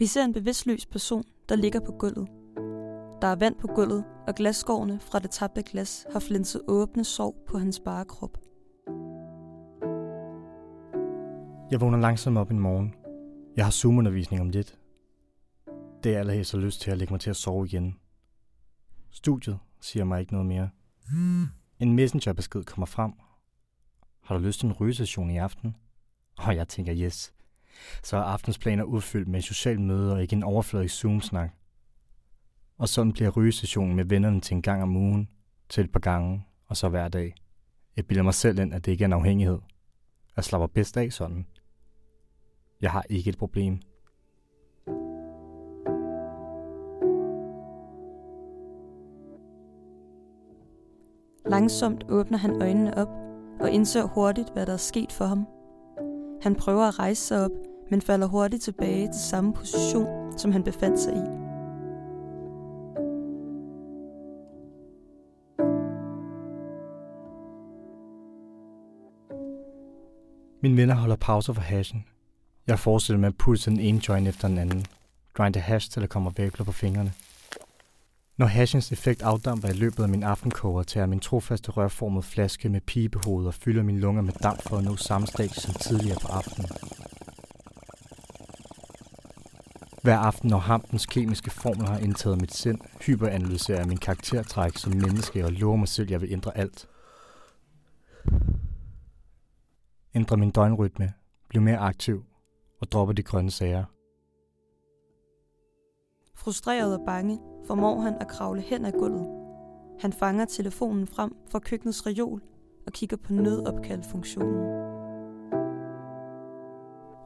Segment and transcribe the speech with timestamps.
[0.00, 2.28] Vi ser en bevidstløs person, der ligger på gulvet.
[3.22, 7.44] Der er vand på gulvet, og glasskårene fra det tabte glas har flinset åbne sår
[7.48, 8.38] på hans bare krop.
[11.70, 12.94] Jeg vågner langsomt op en morgen.
[13.56, 14.78] Jeg har Zoom-undervisning om lidt.
[16.04, 17.96] Det er allerhelst så lyst til at lægge mig til at sove igen.
[19.10, 20.70] Studiet siger mig ikke noget mere.
[21.78, 23.12] En messengerbesked kommer frem.
[24.22, 25.76] Har du lyst til en rygesession i aften?
[26.38, 27.32] Og jeg tænker yes.
[28.02, 31.50] Så er aftens planer udfyldt med socialt møde og ikke en overfladisk Zoom-snak.
[32.78, 35.28] Og sådan bliver rygesessionen med vennerne til en gang om ugen,
[35.68, 37.34] til et par gange, og så hver dag.
[37.96, 39.58] Jeg bilder mig selv ind, at det ikke er en afhængighed.
[40.36, 41.46] Jeg slapper bedst af sådan.
[42.80, 43.80] Jeg har ikke et problem.
[51.46, 53.08] Langsomt åbner han øjnene op
[53.60, 55.46] og indser hurtigt, hvad der er sket for ham.
[56.42, 57.50] Han prøver at rejse sig op,
[57.90, 61.40] men falder hurtigt tilbage til samme position, som han befandt sig i.
[70.62, 72.04] Mine venner holder pauser for hashen.
[72.66, 74.86] Jeg fortsætter med at pulse den ene joint efter den anden.
[75.34, 77.12] Grinder hash til der kommer væbler på fingrene.
[78.40, 82.68] Når hashens effekt afdamper i løbet af min aftenkoger, tager jeg min trofaste rørformede flaske
[82.68, 86.18] med pibehoved og fylder mine lunger med damp for at nå samme stadie som tidligere
[86.22, 86.70] på aftenen.
[90.02, 94.92] Hver aften, når hampens kemiske formler har indtaget mit sind, hyperanalyserer jeg min karaktertræk som
[94.92, 96.88] menneske og lover mig selv, at jeg vil ændre alt.
[100.14, 101.12] Ændre min døgnrytme,
[101.48, 102.24] blive mere aktiv
[102.80, 103.84] og droppe de grønne sager.
[106.34, 109.28] Frustreret og bange formår han at kravle hen ad gulvet.
[110.00, 112.42] Han fanger telefonen frem fra køkkenets reol
[112.86, 114.90] og kigger på nødopkaldfunktionen.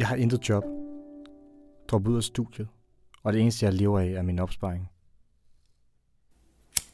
[0.00, 0.64] Jeg har intet job.
[1.88, 2.68] Drop ud af studiet,
[3.22, 4.88] og det eneste, jeg lever af, er min opsparing.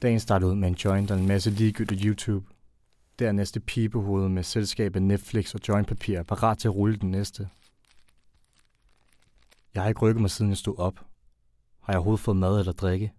[0.02, 2.46] Dagen startede ud med en joint og en masse ligegyldigt YouTube.
[3.18, 7.48] Dernæste pibehoved med selskabet Netflix og jointpapir, parat til at rulle den næste.
[9.74, 10.96] Jeg har ikke rykket mig siden jeg stod op.
[11.80, 13.12] Har jeg overhovedet fået mad eller drikke?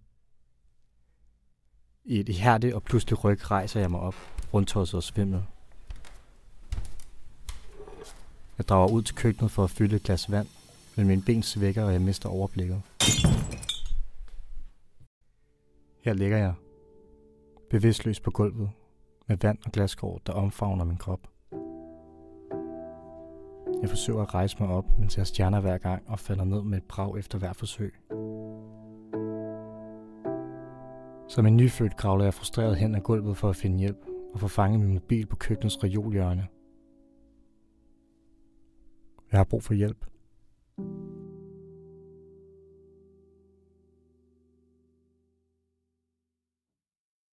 [2.06, 4.16] I et ihærdigt og pludselig ryg rejser jeg mig op,
[4.54, 5.44] rundtosset og svimmel.
[8.58, 10.48] Jeg drager ud til køkkenet for at fylde et glas vand,
[10.96, 12.82] men mine ben svækker, og jeg mister overblikket.
[16.02, 16.54] Her ligger jeg,
[17.70, 18.70] bevidstløs på gulvet,
[19.28, 21.20] med vand og glaskår, der omfavner min krop.
[23.82, 26.78] Jeg forsøger at rejse mig op, mens jeg stjerner hver gang og falder ned med
[26.78, 27.94] et brag efter hver forsøg.
[31.30, 34.48] Som en nyfødt kravler jeg frustreret hen ad gulvet for at finde hjælp og få
[34.48, 36.48] fanget min mobil på køkkenets reolhjørne.
[39.32, 40.06] Jeg har brug for hjælp.